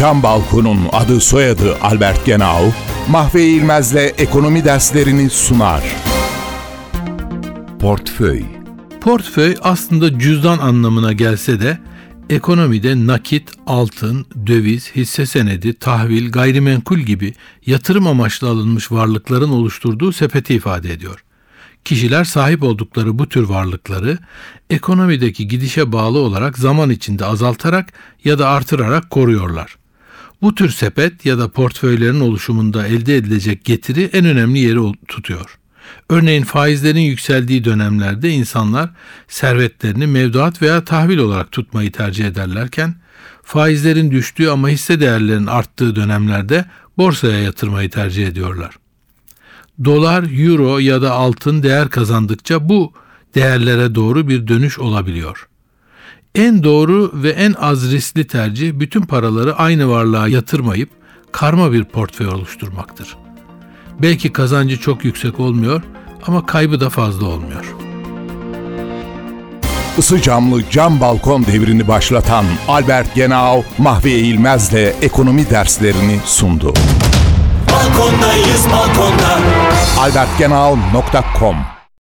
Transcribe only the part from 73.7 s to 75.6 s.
Mahve İlmez'le ekonomi